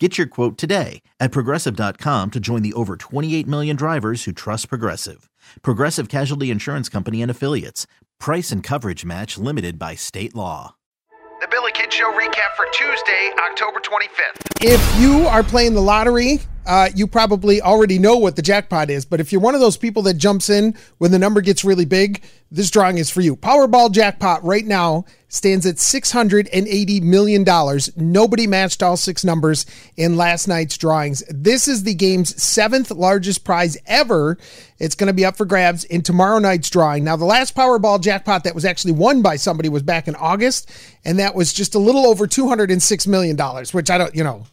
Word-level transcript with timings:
Get 0.00 0.18
your 0.18 0.26
quote 0.26 0.58
today 0.58 1.02
at 1.20 1.30
progressive.com 1.30 2.32
to 2.32 2.40
join 2.40 2.62
the 2.62 2.72
over 2.72 2.96
28 2.96 3.46
million 3.46 3.76
drivers 3.76 4.24
who 4.24 4.32
trust 4.32 4.68
Progressive. 4.68 5.30
Progressive 5.62 6.08
Casualty 6.08 6.50
Insurance 6.50 6.88
Company 6.88 7.22
and 7.22 7.30
Affiliates. 7.30 7.86
Price 8.18 8.50
and 8.50 8.60
coverage 8.60 9.04
match 9.04 9.38
limited 9.38 9.78
by 9.78 9.94
state 9.94 10.34
law. 10.34 10.74
The 11.40 11.46
Billy 11.48 11.70
Kidd 11.72 11.92
Show 11.92 12.10
recap 12.12 12.56
for 12.56 12.66
Tuesday, 12.72 13.30
October 13.38 13.78
25th. 13.78 14.62
If 14.62 15.00
you 15.00 15.28
are 15.28 15.44
playing 15.44 15.74
the 15.74 15.82
lottery, 15.82 16.40
uh, 16.66 16.88
you 16.94 17.06
probably 17.06 17.60
already 17.60 17.98
know 17.98 18.16
what 18.16 18.36
the 18.36 18.42
jackpot 18.42 18.90
is. 18.90 19.04
But 19.04 19.20
if 19.20 19.32
you're 19.32 19.40
one 19.40 19.54
of 19.54 19.60
those 19.60 19.76
people 19.76 20.02
that 20.02 20.14
jumps 20.14 20.50
in 20.50 20.74
when 20.98 21.10
the 21.10 21.18
number 21.18 21.40
gets 21.40 21.64
really 21.64 21.84
big, 21.84 22.22
this 22.50 22.70
drawing 22.70 22.98
is 22.98 23.10
for 23.10 23.20
you. 23.20 23.36
Powerball 23.36 23.90
jackpot 23.90 24.44
right 24.44 24.64
now 24.64 25.04
stands 25.28 25.66
at 25.66 25.76
$680 25.76 27.02
million. 27.02 27.44
Nobody 27.96 28.46
matched 28.46 28.82
all 28.82 28.96
six 28.96 29.24
numbers 29.24 29.66
in 29.96 30.16
last 30.16 30.46
night's 30.46 30.78
drawings. 30.78 31.24
This 31.28 31.66
is 31.66 31.82
the 31.82 31.94
game's 31.94 32.40
seventh 32.40 32.92
largest 32.92 33.44
prize 33.44 33.76
ever. 33.86 34.38
It's 34.78 34.94
going 34.94 35.08
to 35.08 35.12
be 35.12 35.24
up 35.24 35.36
for 35.36 35.44
grabs 35.44 35.84
in 35.84 36.02
tomorrow 36.02 36.38
night's 36.38 36.70
drawing. 36.70 37.02
Now, 37.02 37.16
the 37.16 37.24
last 37.24 37.56
Powerball 37.56 38.00
jackpot 38.00 38.44
that 38.44 38.54
was 38.54 38.64
actually 38.64 38.92
won 38.92 39.22
by 39.22 39.36
somebody 39.36 39.68
was 39.68 39.82
back 39.82 40.06
in 40.06 40.14
August, 40.14 40.70
and 41.04 41.18
that 41.18 41.34
was 41.34 41.52
just 41.52 41.74
a 41.74 41.80
little 41.80 42.06
over 42.06 42.28
$206 42.28 43.06
million, 43.08 43.36
which 43.72 43.90
I 43.90 43.98
don't, 43.98 44.14
you 44.14 44.22
know, 44.22 44.46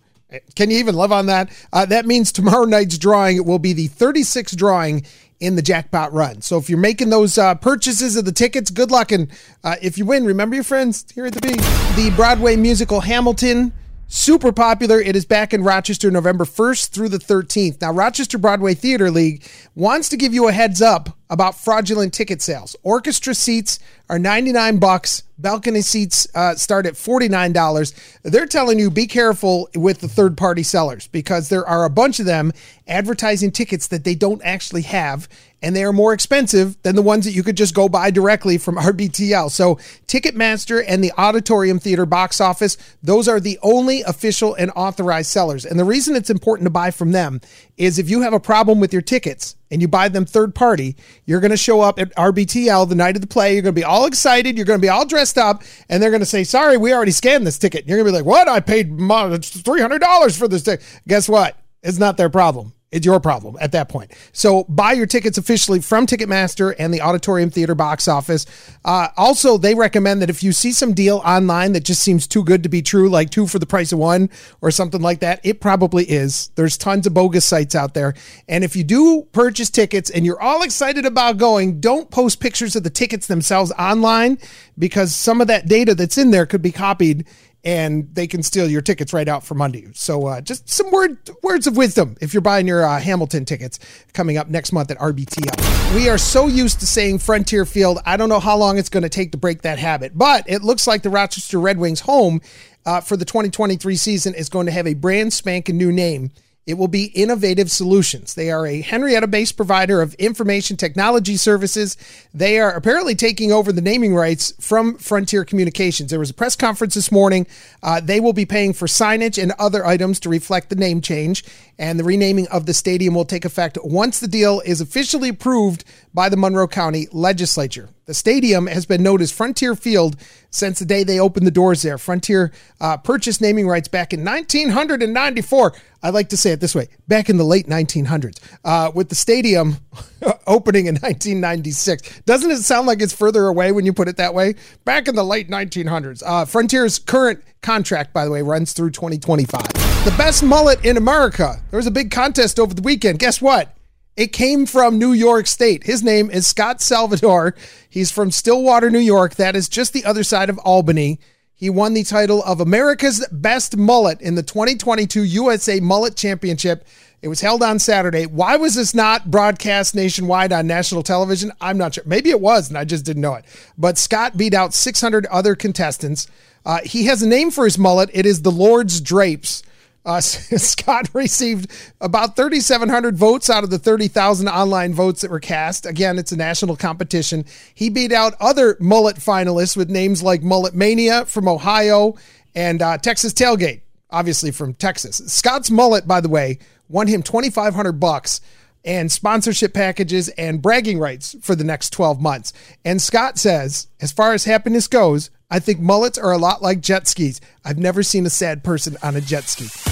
can 0.55 0.69
you 0.71 0.77
even 0.77 0.95
live 0.95 1.11
on 1.11 1.27
that? 1.27 1.49
Uh, 1.73 1.85
that 1.85 2.05
means 2.05 2.31
tomorrow 2.31 2.65
night's 2.65 2.97
drawing 2.97 3.43
will 3.45 3.59
be 3.59 3.73
the 3.73 3.89
36th 3.89 4.55
drawing 4.55 5.05
in 5.39 5.55
the 5.55 5.61
jackpot 5.61 6.13
run. 6.13 6.41
So 6.41 6.57
if 6.57 6.69
you're 6.69 6.79
making 6.79 7.09
those 7.09 7.37
uh, 7.37 7.55
purchases 7.55 8.15
of 8.15 8.25
the 8.25 8.31
tickets, 8.31 8.69
good 8.69 8.91
luck. 8.91 9.11
And 9.11 9.29
uh, 9.63 9.75
if 9.81 9.97
you 9.97 10.05
win, 10.05 10.25
remember 10.25 10.55
your 10.55 10.63
friends 10.63 11.05
here 11.13 11.25
at 11.25 11.33
the 11.33 11.41
B. 11.41 11.55
The 12.01 12.13
Broadway 12.15 12.55
musical 12.55 13.01
Hamilton. 13.01 13.73
Super 14.07 14.51
popular. 14.51 14.99
It 14.99 15.15
is 15.15 15.25
back 15.25 15.53
in 15.53 15.63
Rochester 15.63 16.11
November 16.11 16.43
1st 16.43 16.89
through 16.89 17.09
the 17.09 17.17
13th. 17.17 17.81
Now, 17.81 17.91
Rochester 17.91 18.37
Broadway 18.37 18.73
Theater 18.73 19.09
League 19.09 19.43
wants 19.73 20.09
to 20.09 20.17
give 20.17 20.33
you 20.33 20.47
a 20.47 20.51
heads 20.51 20.81
up 20.81 21.17
about 21.31 21.55
fraudulent 21.55 22.13
ticket 22.13 22.41
sales. 22.41 22.75
Orchestra 22.83 23.33
seats 23.33 23.79
are 24.09 24.19
99 24.19 24.77
bucks. 24.77 25.23
Balcony 25.37 25.81
seats 25.81 26.27
uh, 26.35 26.55
start 26.55 26.85
at 26.85 26.93
$49. 26.93 28.19
They're 28.23 28.45
telling 28.45 28.77
you 28.77 28.91
be 28.91 29.07
careful 29.07 29.69
with 29.73 30.01
the 30.01 30.09
third 30.09 30.37
party 30.37 30.61
sellers 30.61 31.07
because 31.07 31.47
there 31.47 31.65
are 31.65 31.85
a 31.85 31.89
bunch 31.89 32.19
of 32.19 32.25
them 32.25 32.51
advertising 32.85 33.51
tickets 33.51 33.87
that 33.87 34.03
they 34.03 34.13
don't 34.13 34.41
actually 34.43 34.83
have 34.83 35.29
and 35.61 35.75
they 35.75 35.83
are 35.83 35.93
more 35.93 36.13
expensive 36.13 36.81
than 36.81 36.95
the 36.95 37.01
ones 37.01 37.25
that 37.25 37.33
you 37.33 37.43
could 37.43 37.57
just 37.57 37.75
go 37.75 37.87
buy 37.87 38.09
directly 38.11 38.57
from 38.57 38.75
RBTL. 38.77 39.51
So, 39.51 39.75
Ticketmaster 40.07 40.83
and 40.87 41.03
the 41.03 41.11
Auditorium 41.17 41.79
Theater 41.79 42.05
box 42.05 42.41
office, 42.41 42.77
those 43.03 43.27
are 43.27 43.39
the 43.39 43.59
only 43.61 44.01
official 44.01 44.55
and 44.55 44.71
authorized 44.75 45.29
sellers. 45.29 45.65
And 45.65 45.79
the 45.79 45.85
reason 45.85 46.15
it's 46.15 46.29
important 46.29 46.65
to 46.65 46.71
buy 46.71 46.91
from 46.91 47.11
them 47.11 47.41
is 47.81 47.97
if 47.97 48.09
you 48.11 48.21
have 48.21 48.33
a 48.33 48.39
problem 48.39 48.79
with 48.79 48.93
your 48.93 49.01
tickets 49.01 49.55
and 49.71 49.81
you 49.81 49.87
buy 49.87 50.07
them 50.07 50.23
third 50.23 50.53
party, 50.53 50.95
you're 51.25 51.39
going 51.39 51.49
to 51.51 51.57
show 51.57 51.81
up 51.81 51.99
at 51.99 52.15
RBTL 52.15 52.87
the 52.87 52.93
night 52.93 53.15
of 53.15 53.21
the 53.21 53.27
play. 53.27 53.53
You're 53.53 53.63
going 53.63 53.73
to 53.73 53.79
be 53.79 53.83
all 53.83 54.05
excited. 54.05 54.55
You're 54.55 54.67
going 54.67 54.79
to 54.79 54.81
be 54.81 54.89
all 54.89 55.05
dressed 55.05 55.39
up, 55.39 55.63
and 55.89 56.01
they're 56.01 56.11
going 56.11 56.21
to 56.21 56.25
say, 56.25 56.43
Sorry, 56.43 56.77
we 56.77 56.93
already 56.93 57.11
scanned 57.11 57.47
this 57.47 57.57
ticket. 57.57 57.81
And 57.81 57.89
you're 57.89 57.97
going 57.97 58.05
to 58.05 58.11
be 58.11 58.17
like, 58.17 58.25
What? 58.25 58.47
I 58.47 58.59
paid 58.59 58.91
$300 58.91 60.37
for 60.37 60.47
this 60.47 60.61
ticket. 60.61 60.85
Guess 61.07 61.27
what? 61.27 61.57
It's 61.81 61.97
not 61.97 62.17
their 62.17 62.29
problem. 62.29 62.73
It's 62.91 63.05
your 63.05 63.21
problem 63.21 63.55
at 63.61 63.71
that 63.71 63.87
point. 63.87 64.11
So 64.33 64.65
buy 64.65 64.91
your 64.91 65.05
tickets 65.05 65.37
officially 65.37 65.79
from 65.79 66.05
Ticketmaster 66.05 66.75
and 66.77 66.93
the 66.93 67.01
Auditorium 67.01 67.49
Theater 67.49 67.73
box 67.73 68.09
office. 68.09 68.45
Uh, 68.83 69.07
also, 69.15 69.57
they 69.57 69.75
recommend 69.75 70.21
that 70.21 70.29
if 70.29 70.43
you 70.43 70.51
see 70.51 70.73
some 70.73 70.93
deal 70.93 71.21
online 71.25 71.71
that 71.71 71.85
just 71.85 72.03
seems 72.03 72.27
too 72.27 72.43
good 72.43 72.63
to 72.63 72.69
be 72.69 72.81
true, 72.81 73.09
like 73.09 73.29
two 73.29 73.47
for 73.47 73.59
the 73.59 73.65
price 73.65 73.93
of 73.93 73.99
one 73.99 74.29
or 74.59 74.71
something 74.71 75.01
like 75.01 75.21
that, 75.21 75.39
it 75.43 75.61
probably 75.61 76.03
is. 76.03 76.51
There's 76.55 76.77
tons 76.77 77.07
of 77.07 77.13
bogus 77.13 77.45
sites 77.45 77.75
out 77.75 77.93
there. 77.93 78.13
And 78.49 78.61
if 78.63 78.75
you 78.75 78.83
do 78.83 79.25
purchase 79.31 79.69
tickets 79.69 80.09
and 80.09 80.25
you're 80.25 80.41
all 80.41 80.61
excited 80.61 81.05
about 81.05 81.37
going, 81.37 81.79
don't 81.79 82.11
post 82.11 82.41
pictures 82.41 82.75
of 82.75 82.83
the 82.83 82.89
tickets 82.89 83.27
themselves 83.27 83.71
online 83.79 84.37
because 84.77 85.15
some 85.15 85.39
of 85.39 85.47
that 85.47 85.67
data 85.67 85.95
that's 85.95 86.17
in 86.17 86.31
there 86.31 86.45
could 86.45 86.61
be 86.61 86.73
copied 86.73 87.25
and 87.63 88.13
they 88.13 88.27
can 88.27 88.41
steal 88.41 88.69
your 88.69 88.81
tickets 88.81 89.13
right 89.13 89.27
out 89.27 89.43
from 89.43 89.61
under 89.61 89.77
you. 89.77 89.91
So 89.93 90.27
uh, 90.27 90.41
just 90.41 90.69
some 90.69 90.89
word 90.91 91.17
words 91.43 91.67
of 91.67 91.77
wisdom 91.77 92.17
if 92.21 92.33
you're 92.33 92.41
buying 92.41 92.67
your 92.67 92.83
uh, 92.83 92.99
Hamilton 92.99 93.45
tickets 93.45 93.79
coming 94.13 94.37
up 94.37 94.49
next 94.49 94.71
month 94.71 94.89
at 94.91 94.97
RBTL. 94.97 95.95
We 95.95 96.09
are 96.09 96.17
so 96.17 96.47
used 96.47 96.79
to 96.79 96.87
saying 96.87 97.19
Frontier 97.19 97.65
Field. 97.65 97.99
I 98.05 98.17
don't 98.17 98.29
know 98.29 98.39
how 98.39 98.57
long 98.57 98.77
it's 98.77 98.89
going 98.89 99.03
to 99.03 99.09
take 99.09 99.31
to 99.33 99.37
break 99.37 99.61
that 99.61 99.77
habit, 99.77 100.17
but 100.17 100.43
it 100.47 100.63
looks 100.63 100.87
like 100.87 101.03
the 101.03 101.09
Rochester 101.09 101.59
Red 101.59 101.77
Wings 101.77 102.01
home 102.01 102.41
uh, 102.85 103.01
for 103.01 103.15
the 103.15 103.25
2023 103.25 103.95
season 103.95 104.33
is 104.33 104.49
going 104.49 104.65
to 104.65 104.71
have 104.71 104.87
a 104.87 104.95
brand 104.95 105.33
spanking 105.33 105.77
new 105.77 105.91
name. 105.91 106.31
It 106.67 106.75
will 106.75 106.87
be 106.87 107.05
Innovative 107.05 107.71
Solutions. 107.71 108.35
They 108.35 108.51
are 108.51 108.67
a 108.67 108.81
Henrietta 108.81 109.25
based 109.25 109.57
provider 109.57 109.99
of 109.99 110.13
information 110.15 110.77
technology 110.77 111.35
services. 111.35 111.97
They 112.35 112.59
are 112.59 112.69
apparently 112.71 113.15
taking 113.15 113.51
over 113.51 113.71
the 113.71 113.81
naming 113.81 114.13
rights 114.13 114.53
from 114.59 114.97
Frontier 114.99 115.43
Communications. 115.43 116.11
There 116.11 116.19
was 116.19 116.29
a 116.29 116.35
press 116.35 116.55
conference 116.55 116.93
this 116.93 117.11
morning. 117.11 117.47
Uh, 117.81 117.99
they 117.99 118.19
will 118.19 118.33
be 118.33 118.45
paying 118.45 118.73
for 118.73 118.85
signage 118.85 119.41
and 119.41 119.53
other 119.57 119.83
items 119.83 120.19
to 120.19 120.29
reflect 120.29 120.69
the 120.69 120.75
name 120.75 121.01
change, 121.01 121.43
and 121.79 121.99
the 121.99 122.03
renaming 122.03 122.47
of 122.49 122.67
the 122.67 122.75
stadium 122.75 123.15
will 123.15 123.25
take 123.25 123.43
effect 123.43 123.79
once 123.83 124.19
the 124.19 124.27
deal 124.27 124.61
is 124.63 124.81
officially 124.81 125.29
approved 125.29 125.83
by 126.13 126.29
the 126.29 126.37
Monroe 126.37 126.67
County 126.67 127.07
Legislature. 127.11 127.89
The 128.05 128.13
stadium 128.13 128.67
has 128.67 128.85
been 128.85 129.03
known 129.03 129.21
as 129.21 129.31
Frontier 129.31 129.75
Field 129.75 130.17
since 130.49 130.79
the 130.79 130.85
day 130.85 131.03
they 131.03 131.19
opened 131.19 131.47
the 131.47 131.51
doors 131.51 131.81
there. 131.81 131.97
Frontier 131.97 132.51
uh, 132.81 132.97
purchased 132.97 133.41
naming 133.41 133.67
rights 133.67 133.87
back 133.87 134.11
in 134.13 134.19
1994. 134.25 135.73
I 136.03 136.09
like 136.09 136.29
to 136.29 136.37
say 136.37 136.51
it 136.51 136.59
this 136.59 136.75
way 136.75 136.89
back 137.07 137.29
in 137.29 137.37
the 137.37 137.43
late 137.43 137.67
1900s, 137.67 138.39
uh, 138.65 138.91
with 138.93 139.09
the 139.09 139.15
stadium 139.15 139.77
opening 140.47 140.87
in 140.87 140.95
1996. 140.95 142.21
Doesn't 142.21 142.51
it 142.51 142.57
sound 142.57 142.87
like 142.87 143.01
it's 143.01 143.13
further 143.13 143.45
away 143.45 143.71
when 143.71 143.85
you 143.85 143.93
put 143.93 144.07
it 144.07 144.17
that 144.17 144.33
way? 144.33 144.55
Back 144.83 145.07
in 145.07 145.15
the 145.15 145.23
late 145.23 145.49
1900s. 145.49 146.23
Uh, 146.25 146.45
Frontier's 146.45 146.99
current 146.99 147.41
contract, 147.61 148.13
by 148.13 148.25
the 148.25 148.31
way, 148.31 148.41
runs 148.41 148.73
through 148.73 148.91
2025. 148.91 149.61
The 150.03 150.15
best 150.17 150.43
mullet 150.43 150.83
in 150.83 150.97
America. 150.97 151.61
There 151.69 151.77
was 151.77 151.87
a 151.87 151.91
big 151.91 152.11
contest 152.11 152.59
over 152.59 152.73
the 152.73 152.81
weekend. 152.81 153.19
Guess 153.19 153.41
what? 153.41 153.73
It 154.17 154.33
came 154.33 154.65
from 154.65 154.99
New 154.99 155.13
York 155.13 155.47
State. 155.47 155.85
His 155.85 156.03
name 156.03 156.29
is 156.29 156.45
Scott 156.45 156.81
Salvador. 156.81 157.55
He's 157.89 158.11
from 158.11 158.29
Stillwater, 158.29 158.89
New 158.89 158.99
York. 158.99 159.35
That 159.35 159.55
is 159.55 159.69
just 159.69 159.93
the 159.93 160.03
other 160.03 160.23
side 160.23 160.49
of 160.49 160.57
Albany. 160.59 161.19
He 161.55 161.69
won 161.69 161.93
the 161.93 162.03
title 162.03 162.43
of 162.43 162.59
America's 162.59 163.25
Best 163.31 163.77
Mullet 163.77 164.19
in 164.19 164.35
the 164.35 164.43
2022 164.43 165.23
USA 165.23 165.79
Mullet 165.79 166.17
Championship. 166.17 166.85
It 167.21 167.29
was 167.29 167.39
held 167.39 167.63
on 167.63 167.79
Saturday. 167.79 168.25
Why 168.25 168.57
was 168.57 168.75
this 168.75 168.93
not 168.93 169.31
broadcast 169.31 169.95
nationwide 169.95 170.51
on 170.51 170.67
national 170.67 171.03
television? 171.03 171.51
I'm 171.61 171.77
not 171.77 171.93
sure. 171.93 172.03
Maybe 172.05 172.31
it 172.31 172.41
was, 172.41 172.67
and 172.67 172.77
I 172.77 172.83
just 172.83 173.05
didn't 173.05 173.21
know 173.21 173.35
it. 173.35 173.45
But 173.77 173.97
Scott 173.97 174.35
beat 174.35 174.53
out 174.53 174.73
600 174.73 175.25
other 175.27 175.55
contestants. 175.55 176.27
Uh, 176.65 176.79
he 176.83 177.05
has 177.05 177.21
a 177.21 177.27
name 177.27 177.49
for 177.51 177.63
his 177.63 177.77
mullet. 177.77 178.09
It 178.11 178.25
is 178.25 178.41
the 178.41 178.51
Lord's 178.51 178.99
Drapes. 178.99 179.63
Uh, 180.05 180.19
Scott 180.21 181.09
received 181.13 181.71
about 181.99 182.35
3,700 182.35 183.15
votes 183.15 183.49
out 183.49 183.63
of 183.63 183.69
the 183.69 183.79
30,000 183.79 184.47
online 184.47 184.93
votes 184.93 185.21
that 185.21 185.31
were 185.31 185.39
cast. 185.39 185.85
Again, 185.85 186.17
it's 186.17 186.31
a 186.31 186.37
national 186.37 186.75
competition. 186.75 187.45
He 187.73 187.89
beat 187.89 188.11
out 188.11 188.33
other 188.39 188.77
mullet 188.79 189.17
finalists 189.17 189.77
with 189.77 189.89
names 189.89 190.23
like 190.23 190.41
Mullet 190.41 190.73
Mania 190.73 191.25
from 191.25 191.47
Ohio 191.47 192.15
and 192.55 192.81
uh, 192.81 192.97
Texas 192.97 193.33
Tailgate, 193.33 193.81
obviously 194.09 194.51
from 194.51 194.73
Texas. 194.73 195.17
Scott's 195.31 195.69
mullet, 195.69 196.07
by 196.07 196.19
the 196.19 196.29
way, 196.29 196.59
won 196.89 197.07
him 197.07 197.23
2,500 197.23 197.93
bucks 197.93 198.41
and 198.83 199.11
sponsorship 199.11 199.73
packages 199.73 200.29
and 200.29 200.61
bragging 200.61 200.99
rights 200.99 201.35
for 201.41 201.55
the 201.55 201.63
next 201.63 201.91
12 201.91 202.19
months. 202.19 202.51
And 202.83 203.01
Scott 203.01 203.37
says, 203.37 203.87
as 203.99 204.11
far 204.11 204.33
as 204.33 204.45
happiness 204.45 204.87
goes, 204.87 205.29
I 205.49 205.59
think 205.59 205.79
mullets 205.79 206.17
are 206.17 206.31
a 206.31 206.37
lot 206.37 206.61
like 206.61 206.79
jet 206.79 207.07
skis. 207.07 207.41
I've 207.63 207.77
never 207.77 208.03
seen 208.03 208.25
a 208.25 208.29
sad 208.29 208.63
person 208.63 208.97
on 209.03 209.15
a 209.15 209.21
jet 209.21 209.43
ski. 209.43 209.90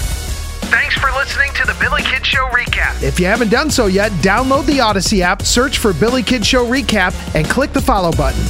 Thanks 0.67 0.95
for 0.95 1.09
listening 1.11 1.51
to 1.55 1.65
the 1.65 1.75
Billy 1.79 2.01
Kidd 2.03 2.25
Show 2.25 2.47
recap. 2.49 3.01
If 3.01 3.19
you 3.19 3.25
haven't 3.25 3.49
done 3.49 3.69
so 3.71 3.87
yet, 3.87 4.11
download 4.23 4.65
the 4.65 4.79
Audacy 4.79 5.21
app, 5.21 5.41
search 5.41 5.77
for 5.77 5.93
Billy 5.93 6.23
Kidd 6.23 6.45
Show 6.45 6.65
Recap, 6.65 7.13
and 7.35 7.47
click 7.47 7.73
the 7.73 7.81
follow 7.81 8.11
button. 8.11 8.43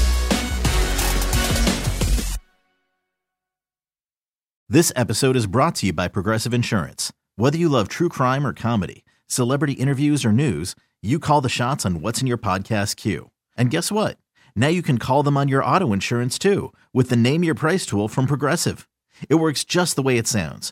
This 4.67 4.91
episode 4.95 5.35
is 5.35 5.47
brought 5.47 5.75
to 5.75 5.87
you 5.87 5.93
by 5.93 6.07
Progressive 6.07 6.53
Insurance. 6.53 7.11
Whether 7.37 7.57
you 7.57 7.69
love 7.69 7.87
true 7.87 8.09
crime 8.09 8.45
or 8.45 8.53
comedy, 8.53 9.03
celebrity 9.25 9.73
interviews 9.73 10.23
or 10.25 10.31
news, 10.31 10.75
you 11.01 11.17
call 11.19 11.41
the 11.41 11.49
shots 11.49 11.85
on 11.85 12.01
what's 12.01 12.21
in 12.21 12.27
your 12.27 12.37
podcast 12.37 12.95
queue. 12.97 13.31
And 13.57 13.71
guess 13.71 13.91
what? 13.91 14.17
Now 14.55 14.67
you 14.67 14.81
can 14.81 14.97
call 14.97 15.23
them 15.23 15.37
on 15.37 15.47
your 15.47 15.63
auto 15.63 15.91
insurance 15.93 16.37
too 16.37 16.71
with 16.93 17.09
the 17.09 17.15
Name 17.15 17.43
Your 17.43 17.55
Price 17.55 17.85
tool 17.85 18.07
from 18.07 18.27
Progressive. 18.27 18.87
It 19.27 19.35
works 19.35 19.63
just 19.63 19.95
the 19.95 20.03
way 20.03 20.17
it 20.17 20.27
sounds. 20.27 20.71